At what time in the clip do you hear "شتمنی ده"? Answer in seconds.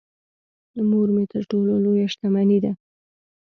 2.13-2.71